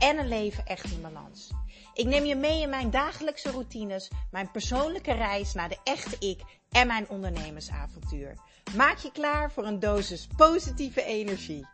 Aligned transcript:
en 0.00 0.18
een 0.18 0.28
leven 0.28 0.66
echt 0.66 0.90
in 0.90 1.02
balans. 1.02 1.50
Ik 1.94 2.06
neem 2.06 2.24
je 2.24 2.34
mee 2.34 2.60
in 2.60 2.70
mijn 2.70 2.90
dagelijkse 2.90 3.50
routines, 3.50 4.10
mijn 4.30 4.50
persoonlijke 4.50 5.12
reis 5.12 5.54
naar 5.54 5.68
de 5.68 5.78
echte 5.84 6.16
ik 6.18 6.40
en 6.70 6.86
mijn 6.86 7.08
ondernemersavontuur. 7.08 8.34
Maak 8.76 8.98
je 8.98 9.12
klaar 9.12 9.52
voor 9.52 9.66
een 9.66 9.80
dosis 9.80 10.28
positieve 10.36 11.04
energie. 11.04 11.66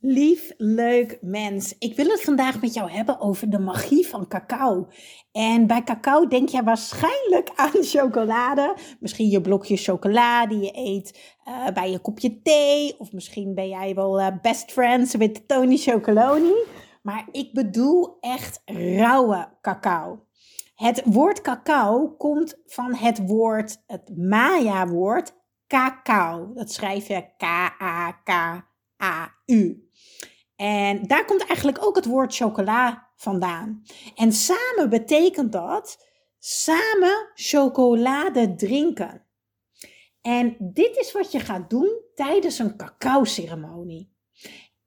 Lief, 0.00 0.52
leuk 0.56 1.18
mens. 1.20 1.74
Ik 1.78 1.96
wil 1.96 2.06
het 2.06 2.22
vandaag 2.22 2.60
met 2.60 2.74
jou 2.74 2.90
hebben 2.90 3.20
over 3.20 3.50
de 3.50 3.58
magie 3.58 4.06
van 4.06 4.28
cacao. 4.28 4.88
En 5.32 5.66
bij 5.66 5.82
cacao 5.82 6.26
denk 6.26 6.48
je 6.48 6.62
waarschijnlijk 6.62 7.50
aan 7.62 7.82
chocolade. 7.82 8.76
Misschien 9.00 9.28
je 9.28 9.40
blokje 9.40 9.76
chocola 9.76 10.46
die 10.46 10.58
je 10.60 10.70
eet 10.74 11.36
uh, 11.48 11.68
bij 11.68 11.90
je 11.90 11.98
kopje 11.98 12.42
thee. 12.42 12.98
Of 12.98 13.12
misschien 13.12 13.54
ben 13.54 13.68
jij 13.68 13.94
wel 13.94 14.20
uh, 14.20 14.26
best 14.42 14.72
friends 14.72 15.16
met 15.16 15.48
Tony 15.48 15.76
Chocoloni. 15.76 16.54
Maar 17.02 17.28
ik 17.32 17.52
bedoel 17.52 18.16
echt 18.20 18.62
rauwe 18.64 19.48
cacao. 19.60 20.26
Het 20.74 21.02
woord 21.04 21.40
cacao 21.40 22.08
komt 22.08 22.58
van 22.66 22.94
het 22.94 23.26
woord, 23.26 23.82
het 23.86 24.16
Maya-woord 24.16 25.34
cacao. 25.66 26.52
Dat 26.54 26.72
schrijf 26.72 27.08
je 27.08 27.24
K-A-K-A-U. 27.36 28.66
En 30.58 31.06
daar 31.06 31.24
komt 31.24 31.46
eigenlijk 31.46 31.84
ook 31.84 31.96
het 31.96 32.06
woord 32.06 32.36
chocola 32.36 33.08
vandaan. 33.16 33.82
En 34.14 34.32
samen 34.32 34.90
betekent 34.90 35.52
dat 35.52 36.06
samen 36.38 37.30
chocolade 37.34 38.54
drinken. 38.54 39.26
En 40.20 40.56
dit 40.58 40.96
is 40.96 41.12
wat 41.12 41.32
je 41.32 41.40
gaat 41.40 41.70
doen 41.70 42.02
tijdens 42.14 42.58
een 42.58 42.76
cacao-ceremonie. 42.76 44.12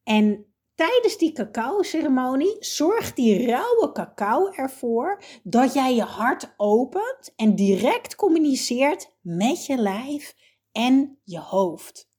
En 0.03 0.53
tijdens 0.75 1.17
die 1.17 1.31
cacao-ceremonie 1.31 2.55
zorgt 2.59 3.15
die 3.15 3.45
rauwe 3.45 3.91
cacao 3.91 4.51
ervoor 4.51 5.23
dat 5.43 5.73
jij 5.73 5.95
je 5.95 6.03
hart 6.03 6.53
opent 6.57 7.33
en 7.35 7.55
direct 7.55 8.15
communiceert 8.15 9.15
met 9.21 9.65
je 9.65 9.77
lijf 9.77 10.35
en 10.71 11.19
je 11.23 11.39
hoofd 11.39 12.10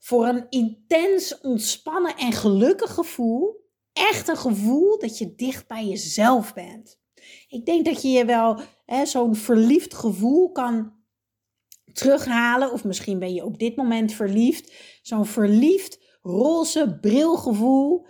voor 0.00 0.26
een 0.26 0.46
intens 0.48 1.40
ontspannen 1.40 2.16
en 2.16 2.32
gelukkig 2.32 2.94
gevoel. 2.94 3.68
Echt 3.92 4.28
een 4.28 4.36
gevoel 4.36 4.98
dat 4.98 5.18
je 5.18 5.34
dicht 5.34 5.66
bij 5.66 5.86
jezelf 5.86 6.54
bent. 6.54 6.98
Ik 7.48 7.66
denk 7.66 7.84
dat 7.84 8.02
je 8.02 8.08
je 8.08 8.24
wel 8.24 8.60
zo'n 9.04 9.34
verliefd 9.34 9.94
gevoel 9.94 10.52
kan 10.52 10.92
terughalen. 11.92 12.72
Of 12.72 12.84
misschien 12.84 13.18
ben 13.18 13.34
je 13.34 13.44
op 13.44 13.58
dit 13.58 13.76
moment 13.76 14.12
verliefd. 14.12 14.72
Zo'n 15.02 15.26
verliefd 15.26 16.18
roze 16.22 16.98
brilgevoel. 17.00 18.06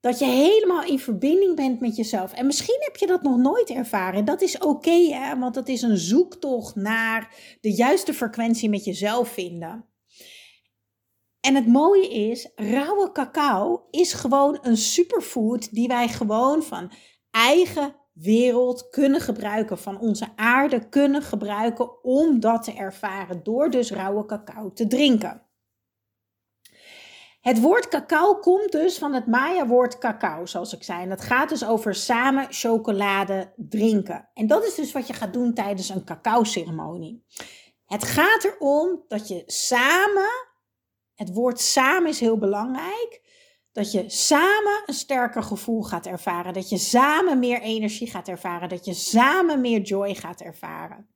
Dat 0.00 0.18
je 0.18 0.24
helemaal 0.24 0.84
in 0.84 0.98
verbinding 0.98 1.56
bent 1.56 1.80
met 1.80 1.96
jezelf. 1.96 2.32
En 2.32 2.46
misschien 2.46 2.78
heb 2.80 2.96
je 2.96 3.06
dat 3.06 3.22
nog 3.22 3.36
nooit 3.36 3.70
ervaren. 3.70 4.24
Dat 4.24 4.42
is 4.42 4.58
oké, 4.58 5.36
want 5.38 5.54
dat 5.54 5.68
is 5.68 5.82
een 5.82 5.96
zoektocht 5.96 6.74
naar 6.74 7.34
de 7.60 7.72
juiste 7.72 8.14
frequentie 8.14 8.68
met 8.68 8.84
jezelf 8.84 9.28
vinden. 9.28 9.91
En 11.42 11.54
het 11.54 11.66
mooie 11.66 12.08
is, 12.08 12.50
rauwe 12.54 13.12
cacao 13.12 13.86
is 13.90 14.12
gewoon 14.12 14.58
een 14.62 14.76
superfood 14.76 15.74
die 15.74 15.88
wij 15.88 16.08
gewoon 16.08 16.62
van 16.62 16.92
eigen 17.30 17.96
wereld 18.12 18.88
kunnen 18.90 19.20
gebruiken, 19.20 19.78
van 19.78 19.98
onze 19.98 20.26
aarde 20.36 20.88
kunnen 20.88 21.22
gebruiken 21.22 22.04
om 22.04 22.40
dat 22.40 22.62
te 22.62 22.72
ervaren 22.72 23.42
door 23.42 23.70
dus 23.70 23.90
rauwe 23.90 24.26
cacao 24.26 24.72
te 24.72 24.86
drinken. 24.86 25.42
Het 27.40 27.60
woord 27.60 27.88
cacao 27.88 28.34
komt 28.34 28.72
dus 28.72 28.98
van 28.98 29.14
het 29.14 29.26
Maya-woord 29.26 29.98
cacao, 29.98 30.46
zoals 30.46 30.74
ik 30.74 30.82
zei. 30.82 31.02
En 31.02 31.08
dat 31.08 31.20
gaat 31.20 31.48
dus 31.48 31.64
over 31.64 31.94
samen 31.94 32.46
chocolade 32.50 33.52
drinken. 33.56 34.28
En 34.34 34.46
dat 34.46 34.64
is 34.64 34.74
dus 34.74 34.92
wat 34.92 35.06
je 35.06 35.12
gaat 35.12 35.32
doen 35.32 35.54
tijdens 35.54 35.88
een 35.88 36.04
cacao-ceremonie. 36.04 37.24
Het 37.86 38.04
gaat 38.04 38.44
erom 38.44 39.04
dat 39.08 39.28
je 39.28 39.42
samen 39.46 40.50
het 41.22 41.34
woord 41.34 41.60
samen 41.60 42.08
is 42.08 42.20
heel 42.20 42.38
belangrijk. 42.38 43.20
Dat 43.72 43.92
je 43.92 44.10
samen 44.10 44.82
een 44.86 44.94
sterker 44.94 45.42
gevoel 45.42 45.82
gaat 45.82 46.06
ervaren. 46.06 46.52
Dat 46.52 46.68
je 46.68 46.78
samen 46.78 47.38
meer 47.38 47.60
energie 47.60 48.10
gaat 48.10 48.28
ervaren. 48.28 48.68
Dat 48.68 48.84
je 48.84 48.94
samen 48.94 49.60
meer 49.60 49.80
joy 49.80 50.14
gaat 50.14 50.40
ervaren. 50.40 51.11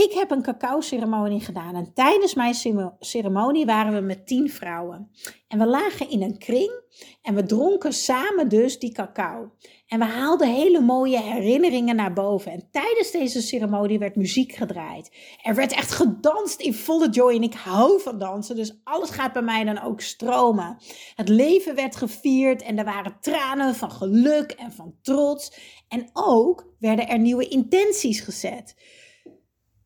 Ik 0.00 0.12
heb 0.12 0.30
een 0.30 0.42
cacao-ceremonie 0.42 1.40
gedaan 1.40 1.74
en 1.74 1.92
tijdens 1.94 2.34
mijn 2.34 2.54
ceremonie 2.98 3.66
waren 3.66 3.94
we 3.94 4.00
met 4.00 4.26
tien 4.26 4.50
vrouwen. 4.50 5.10
En 5.48 5.58
we 5.58 5.66
lagen 5.66 6.10
in 6.10 6.22
een 6.22 6.38
kring 6.38 6.80
en 7.22 7.34
we 7.34 7.44
dronken 7.44 7.92
samen 7.92 8.48
dus 8.48 8.78
die 8.78 8.92
cacao. 8.92 9.52
En 9.86 9.98
we 9.98 10.04
haalden 10.04 10.54
hele 10.54 10.80
mooie 10.80 11.20
herinneringen 11.20 11.96
naar 11.96 12.12
boven. 12.12 12.52
En 12.52 12.68
tijdens 12.70 13.10
deze 13.10 13.42
ceremonie 13.42 13.98
werd 13.98 14.16
muziek 14.16 14.52
gedraaid. 14.52 15.10
Er 15.42 15.54
werd 15.54 15.72
echt 15.72 15.90
gedanst 15.90 16.60
in 16.60 16.74
volle 16.74 17.10
joy. 17.10 17.34
En 17.34 17.42
ik 17.42 17.54
hou 17.54 18.00
van 18.00 18.18
dansen, 18.18 18.56
dus 18.56 18.80
alles 18.84 19.10
gaat 19.10 19.32
bij 19.32 19.42
mij 19.42 19.64
dan 19.64 19.82
ook 19.82 20.00
stromen. 20.00 20.76
Het 21.14 21.28
leven 21.28 21.74
werd 21.74 21.96
gevierd 21.96 22.62
en 22.62 22.78
er 22.78 22.84
waren 22.84 23.16
tranen 23.20 23.74
van 23.74 23.90
geluk 23.90 24.50
en 24.50 24.72
van 24.72 24.94
trots. 25.02 25.52
En 25.88 26.10
ook 26.12 26.74
werden 26.78 27.08
er 27.08 27.18
nieuwe 27.18 27.48
intenties 27.48 28.20
gezet. 28.20 28.74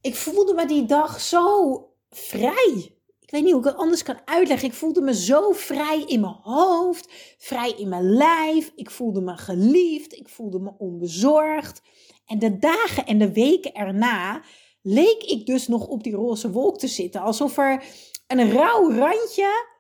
Ik 0.07 0.15
voelde 0.15 0.55
me 0.55 0.67
die 0.67 0.85
dag 0.85 1.21
zo 1.21 1.85
vrij. 2.11 2.97
Ik 3.21 3.31
weet 3.31 3.43
niet 3.43 3.53
hoe 3.53 3.61
ik 3.61 3.67
het 3.67 3.77
anders 3.77 4.03
kan 4.03 4.19
uitleggen. 4.25 4.69
Ik 4.69 4.75
voelde 4.75 5.01
me 5.01 5.15
zo 5.15 5.53
vrij 5.53 6.03
in 6.07 6.21
mijn 6.21 6.39
hoofd, 6.43 7.09
vrij 7.39 7.71
in 7.71 7.89
mijn 7.89 8.13
lijf. 8.13 8.73
Ik 8.75 8.91
voelde 8.91 9.21
me 9.21 9.37
geliefd, 9.37 10.13
ik 10.13 10.29
voelde 10.29 10.59
me 10.59 10.73
onbezorgd. 10.79 11.83
En 12.27 12.39
de 12.39 12.59
dagen 12.59 13.07
en 13.07 13.19
de 13.19 13.33
weken 13.33 13.75
erna 13.75 14.43
leek 14.83 15.23
ik 15.23 15.47
dus 15.47 15.69
nog 15.69 15.87
op 15.87 16.03
die 16.03 16.15
roze 16.15 16.51
wolk 16.51 16.79
te 16.79 16.89
zitten. 16.89 17.21
Alsof 17.21 17.59
er 17.59 17.85
een 18.27 18.51
rauw 18.51 18.91
randje 18.91 19.76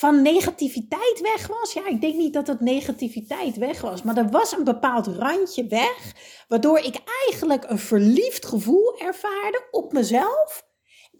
van 0.00 0.22
negativiteit 0.22 1.20
weg 1.20 1.46
was. 1.46 1.72
Ja, 1.72 1.86
ik 1.86 2.00
denk 2.00 2.14
niet 2.14 2.32
dat 2.32 2.46
het 2.46 2.60
negativiteit 2.60 3.56
weg 3.56 3.80
was, 3.80 4.02
maar 4.02 4.16
er 4.16 4.30
was 4.30 4.52
een 4.52 4.64
bepaald 4.64 5.06
randje 5.06 5.66
weg, 5.66 6.14
waardoor 6.48 6.78
ik 6.78 7.00
eigenlijk 7.26 7.70
een 7.70 7.78
verliefd 7.78 8.46
gevoel 8.46 8.98
ervaarde 8.98 9.68
op 9.70 9.92
mezelf 9.92 10.66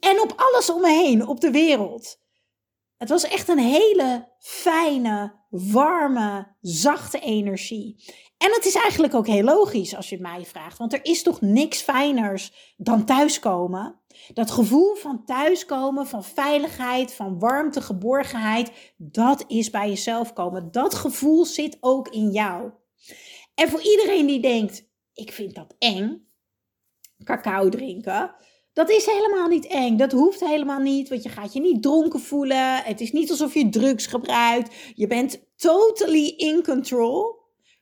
en 0.00 0.20
op 0.20 0.32
alles 0.36 0.70
om 0.70 0.80
me 0.80 0.88
heen, 0.88 1.26
op 1.26 1.40
de 1.40 1.50
wereld. 1.50 2.20
Het 2.96 3.08
was 3.08 3.24
echt 3.24 3.48
een 3.48 3.58
hele 3.58 4.28
fijne, 4.38 5.34
warme, 5.50 6.56
zachte 6.60 7.18
energie. 7.18 8.04
En 8.40 8.52
het 8.52 8.64
is 8.64 8.74
eigenlijk 8.74 9.14
ook 9.14 9.26
heel 9.26 9.42
logisch 9.42 9.96
als 9.96 10.08
je 10.08 10.14
het 10.14 10.24
mij 10.24 10.44
vraagt, 10.44 10.78
want 10.78 10.92
er 10.92 11.04
is 11.04 11.22
toch 11.22 11.40
niks 11.40 11.80
fijners 11.80 12.74
dan 12.76 13.04
thuiskomen. 13.04 14.00
Dat 14.34 14.50
gevoel 14.50 14.94
van 14.94 15.24
thuiskomen, 15.24 16.06
van 16.06 16.24
veiligheid, 16.24 17.14
van 17.14 17.38
warmte, 17.38 17.80
geborgenheid, 17.80 18.72
dat 18.96 19.44
is 19.46 19.70
bij 19.70 19.88
jezelf 19.88 20.32
komen. 20.32 20.70
Dat 20.70 20.94
gevoel 20.94 21.44
zit 21.44 21.76
ook 21.80 22.08
in 22.08 22.30
jou. 22.30 22.70
En 23.54 23.68
voor 23.68 23.82
iedereen 23.82 24.26
die 24.26 24.40
denkt, 24.40 24.88
ik 25.14 25.32
vind 25.32 25.54
dat 25.54 25.74
eng, 25.78 26.26
cacao 27.24 27.68
drinken, 27.68 28.34
dat 28.72 28.90
is 28.90 29.06
helemaal 29.06 29.48
niet 29.48 29.66
eng. 29.66 29.96
Dat 29.96 30.12
hoeft 30.12 30.40
helemaal 30.40 30.80
niet, 30.80 31.08
want 31.08 31.22
je 31.22 31.28
gaat 31.28 31.52
je 31.52 31.60
niet 31.60 31.82
dronken 31.82 32.20
voelen. 32.20 32.76
Het 32.76 33.00
is 33.00 33.12
niet 33.12 33.30
alsof 33.30 33.54
je 33.54 33.68
drugs 33.68 34.06
gebruikt. 34.06 34.74
Je 34.94 35.06
bent 35.06 35.44
totally 35.56 36.34
in 36.36 36.62
control, 36.62 37.39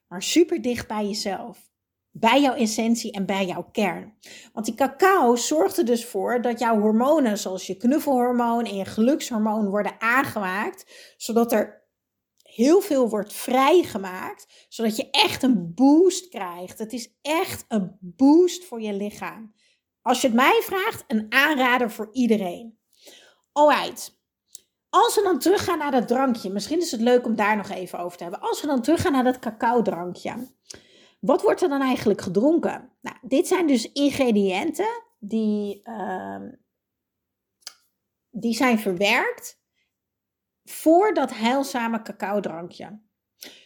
maar 0.09 0.23
super 0.23 0.63
dicht 0.63 0.89
bij 0.89 1.07
jezelf. 1.07 1.71
Bij 2.11 2.41
jouw 2.41 2.55
essentie 2.55 3.13
en 3.13 3.27
bij 3.27 3.47
jouw 3.47 3.69
kern. 3.73 4.19
Want 4.53 4.67
die 4.67 4.75
cacao 4.75 5.37
zorgt 5.37 5.79
er 5.79 5.85
dus 5.85 6.05
voor 6.05 6.43
dat 6.43 6.59
jouw 6.59 6.81
hormonen, 6.81 7.39
zoals 7.39 7.67
je 7.67 7.77
knuffelhormoon 7.77 8.65
en 8.65 8.77
je 8.77 8.85
gelukshormoon, 8.85 9.69
worden 9.69 10.01
aangemaakt. 10.01 11.15
Zodat 11.17 11.53
er 11.53 11.87
heel 12.43 12.81
veel 12.81 13.09
wordt 13.09 13.33
vrijgemaakt. 13.33 14.67
Zodat 14.69 14.97
je 14.97 15.11
echt 15.11 15.43
een 15.43 15.75
boost 15.75 16.29
krijgt. 16.29 16.79
Het 16.79 16.93
is 16.93 17.15
echt 17.23 17.65
een 17.69 17.97
boost 18.01 18.65
voor 18.65 18.81
je 18.81 18.93
lichaam. 18.93 19.55
Als 20.03 20.21
je 20.21 20.27
het 20.27 20.37
mij 20.37 20.61
vraagt, 20.63 21.05
een 21.07 21.27
aanrader 21.29 21.91
voor 21.91 22.09
iedereen. 22.13 22.79
Alright. 23.53 24.18
Als 25.05 25.15
we 25.15 25.23
dan 25.23 25.39
teruggaan 25.39 25.79
naar 25.79 25.91
dat 25.91 26.09
drankje, 26.09 26.51
misschien 26.51 26.81
is 26.81 26.91
het 26.91 27.01
leuk 27.01 27.27
om 27.27 27.37
daar 27.37 27.57
nog 27.57 27.69
even 27.69 27.99
over 27.99 28.17
te 28.17 28.23
hebben. 28.23 28.41
Als 28.41 28.61
we 28.61 28.67
dan 28.67 28.83
teruggaan 28.83 29.13
naar 29.13 29.25
dat 29.25 29.39
cacao 29.39 29.83
drankje. 29.83 30.35
Wat 31.21 31.43
wordt 31.43 31.63
er 31.63 31.69
dan 31.69 31.81
eigenlijk 31.81 32.21
gedronken? 32.21 32.93
Nou, 33.01 33.17
dit 33.23 33.47
zijn 33.47 33.67
dus 33.67 33.93
ingrediënten 33.93 35.03
die, 35.19 35.81
ehm, 35.83 36.51
die 38.31 38.55
zijn 38.55 38.79
verwerkt 38.79 39.61
voor 40.65 41.15
dat 41.15 41.35
heilzame 41.35 42.03
cacao-drankje. 42.03 43.01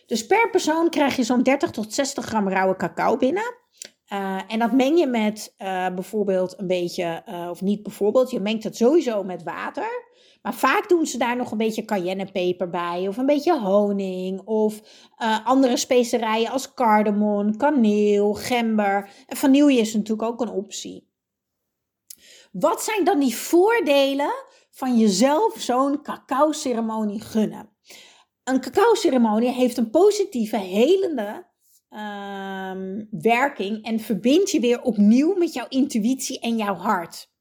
Dus 0.06 0.26
per 0.26 0.50
persoon 0.50 0.90
krijg 0.90 1.16
je 1.16 1.22
zo'n 1.22 1.42
30 1.42 1.70
tot 1.70 1.94
60 1.94 2.24
gram 2.24 2.48
rauwe 2.48 2.76
cacao 2.76 3.16
binnen. 3.16 3.60
Uh, 4.12 4.40
en 4.48 4.58
dat 4.58 4.72
meng 4.72 4.98
je 4.98 5.06
met 5.06 5.54
uh, 5.58 5.94
bijvoorbeeld 5.94 6.58
een 6.58 6.66
beetje, 6.66 7.22
uh, 7.28 7.48
of 7.50 7.60
niet 7.60 7.82
bijvoorbeeld, 7.82 8.30
je 8.30 8.40
mengt 8.40 8.64
het 8.64 8.76
sowieso 8.76 9.22
met 9.22 9.42
water. 9.42 10.11
Maar 10.42 10.54
vaak 10.54 10.88
doen 10.88 11.06
ze 11.06 11.18
daar 11.18 11.36
nog 11.36 11.50
een 11.50 11.58
beetje 11.58 11.84
cayennepeper 11.84 12.70
bij, 12.70 13.08
of 13.08 13.16
een 13.16 13.26
beetje 13.26 13.60
honing, 13.60 14.40
of 14.44 14.80
andere 15.44 15.76
specerijen 15.76 16.50
als 16.50 16.74
cardamom, 16.74 17.56
kaneel, 17.56 18.34
gember. 18.34 19.10
En 19.26 19.36
vanille 19.36 19.78
is 19.78 19.94
natuurlijk 19.94 20.28
ook 20.28 20.40
een 20.40 20.50
optie. 20.50 21.10
Wat 22.52 22.82
zijn 22.82 23.04
dan 23.04 23.18
die 23.18 23.36
voordelen 23.36 24.32
van 24.70 24.98
jezelf 24.98 25.60
zo'n 25.60 26.02
cacao-ceremonie 26.02 27.20
gunnen? 27.20 27.70
Een 28.44 28.60
cacao-ceremonie 28.60 29.50
heeft 29.50 29.76
een 29.76 29.90
positieve, 29.90 30.56
helende 30.56 31.46
um, 31.90 33.08
werking 33.10 33.84
en 33.84 34.00
verbindt 34.00 34.50
je 34.50 34.60
weer 34.60 34.82
opnieuw 34.82 35.34
met 35.34 35.52
jouw 35.52 35.66
intuïtie 35.68 36.40
en 36.40 36.56
jouw 36.56 36.74
hart. 36.74 37.31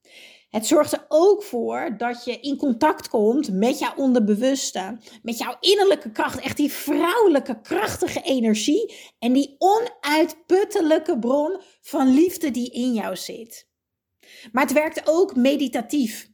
Het 0.52 0.66
zorgt 0.66 0.92
er 0.92 1.04
ook 1.08 1.42
voor 1.42 1.94
dat 1.96 2.24
je 2.24 2.40
in 2.40 2.56
contact 2.56 3.08
komt 3.08 3.52
met 3.52 3.78
jouw 3.78 3.94
onderbewuste, 3.96 4.98
met 5.22 5.38
jouw 5.38 5.56
innerlijke 5.60 6.10
kracht, 6.10 6.40
echt 6.40 6.56
die 6.56 6.72
vrouwelijke 6.72 7.60
krachtige 7.60 8.22
energie 8.22 8.94
en 9.18 9.32
die 9.32 9.56
onuitputtelijke 9.58 11.18
bron 11.18 11.60
van 11.80 12.14
liefde 12.14 12.50
die 12.50 12.70
in 12.70 12.92
jou 12.92 13.16
zit. 13.16 13.68
Maar 14.52 14.62
het 14.62 14.72
werkt 14.72 15.08
ook 15.08 15.36
meditatief. 15.36 16.30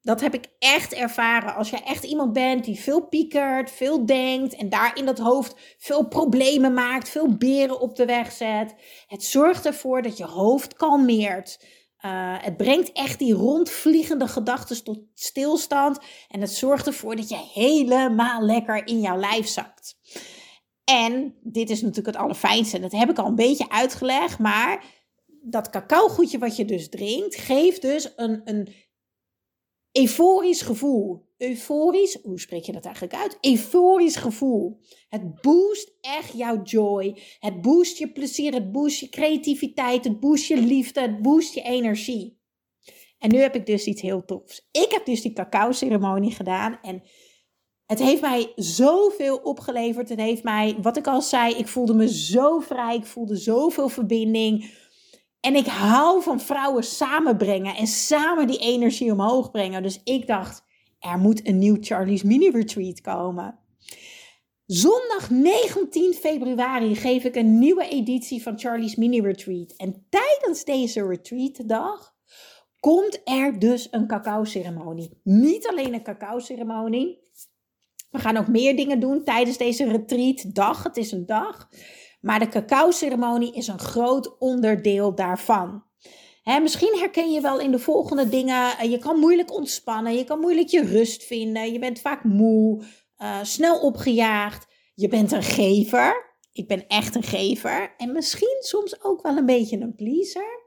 Dat 0.00 0.20
heb 0.20 0.34
ik 0.34 0.46
echt 0.58 0.92
ervaren. 0.92 1.54
Als 1.54 1.70
jij 1.70 1.82
echt 1.82 2.04
iemand 2.04 2.32
bent 2.32 2.64
die 2.64 2.80
veel 2.80 3.06
piekert, 3.06 3.70
veel 3.70 4.06
denkt 4.06 4.54
en 4.54 4.68
daar 4.68 4.96
in 4.98 5.06
dat 5.06 5.18
hoofd 5.18 5.54
veel 5.78 6.08
problemen 6.08 6.74
maakt, 6.74 7.08
veel 7.08 7.36
beren 7.36 7.80
op 7.80 7.96
de 7.96 8.04
weg 8.04 8.32
zet. 8.32 8.74
Het 9.06 9.24
zorgt 9.24 9.66
ervoor 9.66 10.02
dat 10.02 10.16
je 10.16 10.24
hoofd 10.24 10.74
kalmeert. 10.74 11.58
Uh, 12.06 12.34
het 12.38 12.56
brengt 12.56 12.92
echt 12.92 13.18
die 13.18 13.34
rondvliegende 13.34 14.28
gedachten 14.28 14.84
tot 14.84 14.98
stilstand. 15.14 15.98
En 16.28 16.40
het 16.40 16.50
zorgt 16.50 16.86
ervoor 16.86 17.16
dat 17.16 17.28
je 17.28 17.48
helemaal 17.52 18.42
lekker 18.42 18.86
in 18.86 19.00
jouw 19.00 19.18
lijf 19.18 19.46
zakt. 19.46 19.98
En 20.84 21.34
dit 21.42 21.70
is 21.70 21.80
natuurlijk 21.80 22.16
het 22.16 22.24
allerfijnste. 22.24 22.80
Dat 22.80 22.92
heb 22.92 23.10
ik 23.10 23.18
al 23.18 23.26
een 23.26 23.34
beetje 23.34 23.70
uitgelegd. 23.70 24.38
Maar 24.38 24.84
dat 25.42 25.70
cacaogoedje 25.70 26.38
wat 26.38 26.56
je 26.56 26.64
dus 26.64 26.88
drinkt, 26.88 27.36
geeft 27.36 27.82
dus 27.82 28.12
een, 28.16 28.40
een 28.44 28.74
euforisch 29.92 30.62
gevoel. 30.62 31.25
Euforisch, 31.38 32.18
hoe 32.22 32.40
spreek 32.40 32.64
je 32.64 32.72
dat 32.72 32.84
eigenlijk 32.84 33.14
uit? 33.14 33.38
Euforisch 33.40 34.16
gevoel. 34.16 34.80
Het 35.08 35.40
boost 35.40 35.92
echt 36.00 36.32
jouw 36.32 36.62
joy. 36.62 37.18
Het 37.38 37.60
boost 37.60 37.98
je 37.98 38.12
plezier, 38.12 38.52
het 38.52 38.72
boost 38.72 39.00
je 39.00 39.08
creativiteit, 39.08 40.04
het 40.04 40.20
boost 40.20 40.46
je 40.46 40.56
liefde, 40.56 41.00
het 41.00 41.22
boost 41.22 41.54
je 41.54 41.62
energie. 41.62 42.40
En 43.18 43.30
nu 43.30 43.38
heb 43.38 43.54
ik 43.54 43.66
dus 43.66 43.84
iets 43.84 44.02
heel 44.02 44.24
tofs. 44.24 44.68
Ik 44.70 44.90
heb 44.90 45.04
dus 45.04 45.22
die 45.22 45.32
cacao-ceremonie 45.32 46.32
gedaan 46.32 46.78
en 46.82 47.02
het 47.86 47.98
heeft 47.98 48.20
mij 48.20 48.52
zoveel 48.56 49.36
opgeleverd. 49.36 50.08
Het 50.08 50.20
heeft 50.20 50.42
mij, 50.42 50.76
wat 50.82 50.96
ik 50.96 51.06
al 51.06 51.22
zei, 51.22 51.54
ik 51.54 51.68
voelde 51.68 51.94
me 51.94 52.08
zo 52.08 52.58
vrij, 52.58 52.96
ik 52.96 53.06
voelde 53.06 53.36
zoveel 53.36 53.88
verbinding 53.88 54.70
en 55.40 55.56
ik 55.56 55.66
hou 55.66 56.22
van 56.22 56.40
vrouwen 56.40 56.84
samenbrengen 56.84 57.76
en 57.76 57.86
samen 57.86 58.46
die 58.46 58.58
energie 58.58 59.12
omhoog 59.12 59.50
brengen. 59.50 59.82
Dus 59.82 60.00
ik 60.04 60.26
dacht, 60.26 60.64
er 61.06 61.18
moet 61.18 61.46
een 61.46 61.58
nieuw 61.58 61.76
Charlie's 61.80 62.22
Mini 62.22 62.50
Retreat 62.50 63.00
komen. 63.00 63.58
Zondag 64.66 65.30
19 65.30 66.14
februari 66.14 66.94
geef 66.96 67.24
ik 67.24 67.36
een 67.36 67.58
nieuwe 67.58 67.88
editie 67.88 68.42
van 68.42 68.58
Charlie's 68.58 68.96
Mini 68.96 69.20
Retreat. 69.20 69.72
En 69.76 70.06
tijdens 70.10 70.64
deze 70.64 71.06
retreatdag 71.06 72.14
komt 72.80 73.20
er 73.24 73.58
dus 73.58 73.88
een 73.90 74.06
cacao-ceremonie. 74.06 75.20
Niet 75.22 75.66
alleen 75.68 75.94
een 75.94 76.02
cacao-ceremonie. 76.02 77.18
We 78.10 78.18
gaan 78.18 78.36
ook 78.36 78.48
meer 78.48 78.76
dingen 78.76 79.00
doen 79.00 79.24
tijdens 79.24 79.56
deze 79.56 79.90
retreatdag. 79.90 80.82
Het 80.82 80.96
is 80.96 81.12
een 81.12 81.26
dag. 81.26 81.68
Maar 82.20 82.38
de 82.38 82.48
cacao-ceremonie 82.48 83.54
is 83.54 83.66
een 83.66 83.78
groot 83.78 84.38
onderdeel 84.38 85.14
daarvan. 85.14 85.84
Misschien 86.46 86.98
herken 86.98 87.30
je 87.32 87.40
wel 87.40 87.60
in 87.60 87.70
de 87.70 87.78
volgende 87.78 88.28
dingen. 88.28 88.78
Eh, 88.78 88.90
je 88.90 88.98
kan 88.98 89.18
moeilijk 89.18 89.52
ontspannen, 89.52 90.14
je 90.14 90.24
kan 90.24 90.40
moeilijk 90.40 90.68
je 90.68 90.84
rust 90.84 91.24
vinden, 91.24 91.72
je 91.72 91.78
bent 91.78 92.00
vaak 92.00 92.24
moe, 92.24 92.84
uh, 93.18 93.38
snel 93.42 93.80
opgejaagd. 93.80 94.66
Je 94.94 95.08
bent 95.08 95.32
een 95.32 95.42
gever. 95.42 96.34
Ik 96.52 96.68
ben 96.68 96.86
echt 96.86 97.14
een 97.14 97.22
gever. 97.22 97.94
En 97.96 98.12
misschien 98.12 98.56
soms 98.60 99.04
ook 99.04 99.22
wel 99.22 99.36
een 99.36 99.46
beetje 99.46 99.80
een 99.80 99.94
pleaser. 99.94 100.64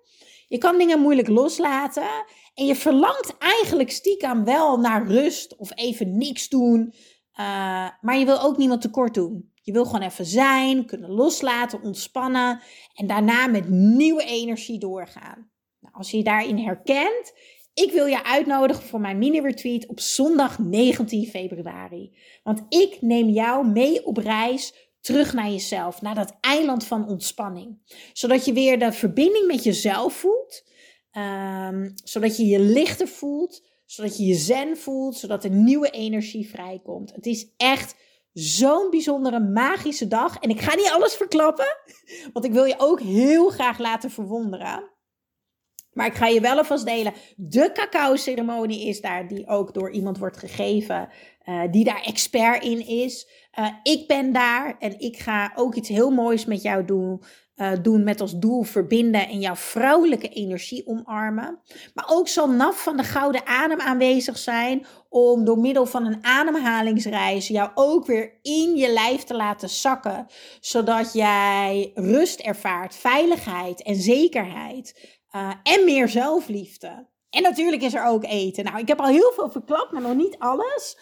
Je 0.48 0.58
kan 0.58 0.78
dingen 0.78 1.00
moeilijk 1.00 1.28
loslaten. 1.28 2.26
En 2.54 2.66
je 2.66 2.76
verlangt 2.76 3.38
eigenlijk 3.38 3.92
stiekem 3.92 4.44
wel 4.44 4.78
naar 4.78 5.08
rust 5.08 5.56
of 5.56 5.72
even 5.76 6.18
niks 6.18 6.50
doen. 6.50 6.94
Uh, 7.40 7.90
maar 8.02 8.18
je 8.18 8.26
wil 8.26 8.42
ook 8.42 8.58
niemand 8.58 8.81
tekort 8.81 9.14
doen. 9.14 9.52
Je 9.62 9.72
wil 9.72 9.86
gewoon 9.86 10.02
even 10.02 10.26
zijn, 10.26 10.86
kunnen 10.86 11.12
loslaten, 11.12 11.81
ontspannen 11.81 12.62
en 12.94 13.08
daarna 13.08 13.48
met 13.48 13.70
nieuwe 13.70 14.24
energie 14.24 14.80
doorgaan. 14.80 15.50
Als 15.92 16.12
je 16.12 16.18
je 16.18 16.24
daarin 16.24 16.58
herkent, 16.58 17.34
ik 17.74 17.92
wil 17.92 18.06
je 18.06 18.24
uitnodigen 18.24 18.84
voor 18.84 19.00
mijn 19.00 19.18
mini-retreat 19.18 19.88
op 19.88 20.00
zondag 20.00 20.60
19 20.60 21.28
februari. 21.28 22.18
Want 22.44 22.62
ik 22.70 22.98
neem 23.02 23.30
jou 23.30 23.68
mee 23.68 24.06
op 24.06 24.18
reis 24.18 24.90
terug 25.02 25.34
naar 25.34 25.50
jezelf, 25.50 26.02
naar 26.02 26.16
dat 26.16 26.38
eiland 26.42 26.86
van 26.86 27.08
ontspanning. 27.08 27.78
Zodat 28.14 28.46
je 28.46 28.54
weer 28.54 28.80
de 28.80 28.92
verbinding 28.92 29.48
met 29.48 29.64
jezelf 29.64 30.14
voelt, 30.14 30.64
um, 31.18 31.94
zodat 32.04 32.38
je 32.38 32.46
je 32.46 32.60
lichter 32.60 33.08
voelt, 33.08 33.68
zodat 33.86 34.18
je 34.18 34.26
je 34.26 34.36
zen 34.36 34.78
voelt, 34.78 35.16
zodat 35.18 35.44
er 35.44 35.50
nieuwe 35.50 35.90
energie 35.90 36.50
vrijkomt. 36.50 37.12
Het 37.16 37.26
is 37.26 37.54
echt 37.58 37.96
zo'n 38.34 38.90
bijzondere, 38.90 39.40
magische 39.40 40.08
dag. 40.08 40.38
En 40.38 40.50
ik 40.50 40.62
ga 40.62 40.76
niet 40.76 40.92
alles 40.92 41.16
verklappen, 41.16 41.78
want 42.34 42.46
ik 42.46 42.52
wil 42.52 42.66
je 42.66 42.76
ook 42.78 43.02
heel 43.02 43.50
graag 43.50 43.80
laten 43.80 44.12
verwonderen. 44.12 44.92
Maar 46.00 46.08
ik 46.08 46.16
ga 46.16 46.28
je 46.28 46.42
wel 46.42 46.58
alvast 46.58 46.86
delen. 46.86 47.14
De 47.36 47.72
cacao-ceremonie 47.74 48.88
is 48.88 49.02
daar, 49.02 49.28
die 49.28 49.48
ook 49.48 49.74
door 49.74 49.92
iemand 49.92 50.18
wordt 50.18 50.38
gegeven, 50.38 51.10
uh, 51.46 51.62
die 51.72 51.84
daar 51.84 52.02
expert 52.02 52.64
in 52.64 52.88
is. 52.88 53.28
Uh, 53.60 53.68
ik 53.84 54.08
ben 54.08 54.32
daar 54.32 54.76
en 54.80 55.00
ik 55.00 55.18
ga 55.18 55.52
ook 55.56 55.76
iets 55.76 55.90
heel 55.90 56.12
moois 56.12 56.46
met 56.46 56.62
jou 56.62 56.86
doen. 56.86 57.24
Uh, 57.56 57.72
doen 57.82 58.04
met 58.04 58.22
als 58.22 58.40
doel 58.40 58.64
verbinden 58.64 59.28
en 59.28 59.40
jouw 59.40 59.56
vrouwelijke 59.56 60.30
energie 60.30 60.88
omarmen. 60.88 61.60
Maar 61.94 62.06
ook 62.10 62.28
zal 62.28 62.50
NAF 62.50 62.84
van 62.84 62.98
de 62.98 63.04
Gouden 63.04 63.46
Adem 63.46 63.80
aanwezig 63.80 64.38
zijn 64.38 64.86
om 65.10 65.46
door 65.46 65.58
middel 65.58 65.86
van 65.86 66.06
een 66.06 66.26
ademhalingsreis 66.26 67.48
jou 67.48 67.70
ook 67.76 68.06
weer 68.06 68.40
in 68.42 68.76
je 68.76 68.94
lijf 68.94 69.24
te 69.24 69.36
laten 69.36 69.70
zakken, 69.70 70.26
zodat 70.60 71.14
jij 71.14 71.92
rust 71.94 72.40
ervaart, 72.40 72.96
veiligheid 72.96 73.84
en 73.84 73.96
zekerheid 73.96 75.19
uh, 75.36 75.54
en 75.64 75.86
meer 75.86 76.07
zelfliefde. 76.07 77.07
En 77.30 77.42
natuurlijk 77.42 77.81
is 77.81 77.94
er 77.94 78.06
ook 78.06 78.24
eten. 78.24 78.64
Nou, 78.64 78.80
ik 78.80 78.88
heb 78.88 79.00
al 79.00 79.07
heel 79.07 79.31
veel 79.36 79.52
verklapt, 79.52 79.92
maar 79.92 80.02
nog 80.02 80.16
niet 80.16 80.36
alles. 80.40 80.98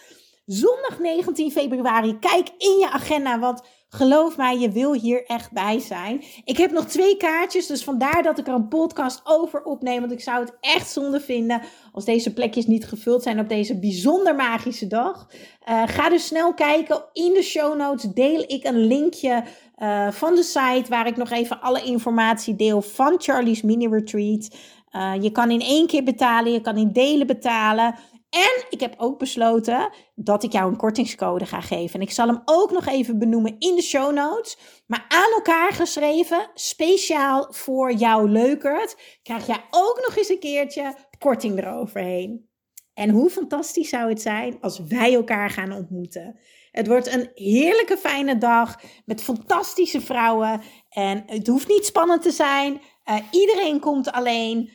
Zondag 0.46 1.00
19 1.00 1.52
februari, 1.52 2.20
kijk 2.20 2.50
in 2.58 2.78
je 2.80 2.90
agenda, 2.92 3.40
want 3.40 3.62
Geloof 3.90 4.38
mij, 4.38 4.58
je 4.58 4.72
wil 4.72 4.94
hier 4.94 5.26
echt 5.26 5.52
bij 5.52 5.80
zijn. 5.80 6.24
Ik 6.44 6.58
heb 6.58 6.72
nog 6.72 6.86
twee 6.86 7.18
kaartjes, 7.18 7.68
dus 7.68 7.84
vandaar 7.84 8.24
dat 8.24 8.38
ik 8.38 8.48
er 8.48 8.54
een 8.54 8.68
podcast 8.68 9.22
over 9.24 9.64
opneem. 9.64 10.00
Want 10.00 10.12
ik 10.12 10.22
zou 10.22 10.40
het 10.40 10.58
echt 10.60 10.90
zonde 10.90 11.20
vinden 11.20 11.62
als 11.92 12.06
deze 12.06 12.34
plekjes 12.34 12.66
niet 12.66 12.88
gevuld 12.88 13.24
zijn 13.24 13.40
op 13.40 13.50
deze 13.50 13.80
bijzonder 13.80 14.36
magische 14.36 14.88
dag. 14.88 15.28
Uh, 15.70 15.84
ga 15.86 16.10
dus 16.10 16.26
snel 16.26 16.54
kijken. 16.54 17.04
In 17.14 17.34
de 17.34 17.42
show 17.42 17.78
notes 17.78 18.12
deel 18.14 18.44
ik 18.48 18.64
een 18.64 18.86
linkje 18.86 19.44
uh, 19.78 20.12
van 20.12 20.36
de 20.36 20.44
site 20.44 20.86
waar 20.90 21.08
ik 21.08 21.18
nog 21.18 21.30
even 21.30 21.62
alle 21.62 21.84
informatie 21.84 22.56
deel 22.56 22.82
van 22.82 23.16
Charlie's 23.18 23.62
Mini 23.62 23.88
Retreat. 23.88 24.56
Uh, 24.92 25.14
je 25.22 25.32
kan 25.32 25.52
in 25.52 25.62
één 25.62 25.88
keer 25.88 26.04
betalen, 26.04 26.52
je 26.52 26.62
kan 26.62 26.78
in 26.78 26.92
delen 26.92 27.28
betalen. 27.28 27.96
En 28.30 28.66
ik 28.70 28.80
heb 28.80 28.94
ook 28.98 29.20
besloten 29.20 29.90
dat 30.16 30.44
ik 30.44 30.52
jou 30.52 30.72
een 30.72 30.78
kortingscode 30.78 31.46
ga 31.46 31.62
geven. 31.62 31.96
En 31.96 32.06
ik 32.06 32.12
zal 32.12 32.28
hem 32.28 32.42
ook 32.46 32.72
nog 32.72 32.86
even 32.86 33.20
benoemen 33.20 33.56
in 33.60 33.76
de 33.76 33.82
show 33.82 34.14
notes. 34.14 34.58
Maar 34.88 35.06
aan 35.08 35.32
elkaar 35.34 35.72
geschreven, 35.72 36.50
speciaal 36.54 37.48
voor 37.50 37.94
jou 37.94 38.30
leukert, 38.30 39.20
krijg 39.24 39.48
jij 39.48 39.64
ook 39.72 40.00
nog 40.06 40.18
eens 40.18 40.30
een 40.30 40.40
keertje 40.40 40.96
korting 41.20 41.58
eroverheen. 41.58 42.50
En 42.98 43.10
hoe 43.10 43.30
fantastisch 43.30 43.90
zou 43.90 44.10
het 44.10 44.22
zijn 44.22 44.58
als 44.62 44.80
wij 44.80 45.14
elkaar 45.14 45.50
gaan 45.50 45.72
ontmoeten? 45.72 46.40
Het 46.72 46.88
wordt 46.88 47.14
een 47.14 47.30
heerlijke 47.34 47.98
fijne 47.98 48.38
dag 48.38 48.82
met 49.06 49.24
fantastische 49.24 50.02
vrouwen. 50.02 50.62
En 50.90 51.24
het 51.26 51.48
hoeft 51.48 51.68
niet 51.68 51.86
spannend 51.86 52.22
te 52.22 52.32
zijn. 52.32 52.82
Uh, 53.06 53.18
iedereen 53.32 53.80
komt 53.80 54.12
alleen. 54.12 54.72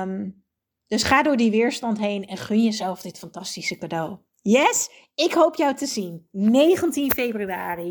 Um, 0.00 0.44
dus 0.86 1.02
ga 1.02 1.22
door 1.22 1.36
die 1.36 1.50
weerstand 1.50 1.98
heen 1.98 2.26
en 2.26 2.36
gun 2.36 2.62
jezelf 2.62 3.00
dit 3.00 3.18
fantastische 3.18 3.78
cadeau. 3.78 4.16
Yes, 4.42 4.90
ik 5.14 5.32
hoop 5.32 5.54
jou 5.54 5.74
te 5.74 5.86
zien. 5.86 6.28
19 6.30 7.12
februari. 7.12 7.84